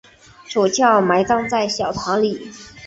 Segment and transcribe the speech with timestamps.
[0.47, 2.49] 主教埋葬在小堂里。